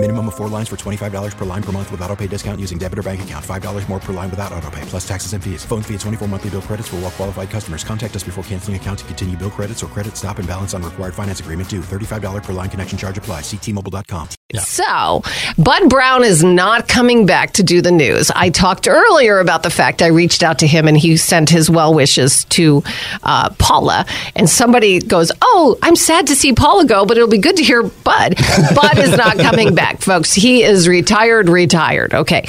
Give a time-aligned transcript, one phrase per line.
[0.00, 2.78] Minimum of four lines for $25 per line per month with auto pay discount using
[2.78, 3.44] debit or bank account.
[3.44, 5.64] $5 more per line without auto pay, plus taxes and fees.
[5.64, 7.82] Phone fee at 24 monthly bill credits for all well qualified customers.
[7.82, 10.84] Contact us before canceling account to continue bill credits or credit stop and balance on
[10.84, 11.80] required finance agreement due.
[11.80, 13.40] $35 per line connection charge apply.
[13.40, 14.28] Ctmobile.com.
[14.56, 15.22] So,
[15.62, 18.30] Bud Brown is not coming back to do the news.
[18.34, 21.68] I talked earlier about the fact I reached out to him and he sent his
[21.68, 22.82] well wishes to
[23.24, 24.06] uh, Paula.
[24.36, 27.64] And somebody goes, Oh, I'm sad to see Paula go, but it'll be good to
[27.64, 28.36] hear Bud.
[28.74, 30.34] Bud is not coming back, folks.
[30.34, 32.14] He is retired, retired.
[32.14, 32.48] Okay.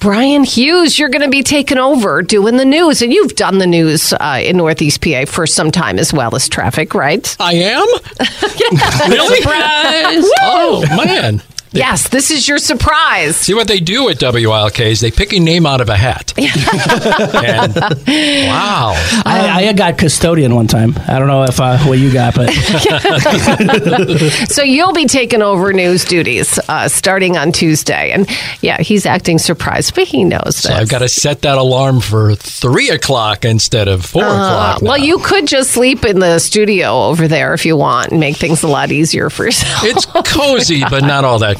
[0.00, 3.66] Brian Hughes, you're going to be taking over doing the news, and you've done the
[3.66, 7.36] news uh, in Northeast PA for some time as well as traffic, right?
[7.38, 7.86] I am?
[9.10, 9.42] really?
[9.42, 10.24] Surprise!
[10.40, 11.42] Oh, man.
[11.72, 13.36] Yes, this is your surprise.
[13.36, 16.34] See what they do at WILK is they pick a name out of a hat.
[16.38, 17.74] and,
[18.48, 18.92] wow.
[19.24, 20.94] I, I got custodian one time.
[21.06, 22.50] I don't know if uh, what you got, but
[24.48, 28.28] so you'll be taking over news duties uh, starting on Tuesday, and
[28.62, 30.78] yeah, he's acting surprised, but he knows So this.
[30.78, 34.26] I've got to set that alarm for three o'clock instead of four Uh,
[34.74, 34.82] o'clock.
[34.82, 38.36] well, you could just sleep in the studio over there if you want and make
[38.36, 39.84] things a lot easier for yourself.
[39.84, 41.59] It's cozy, but not all that